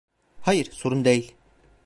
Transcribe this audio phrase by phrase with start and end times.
[0.41, 1.35] Hayır, sorun değil.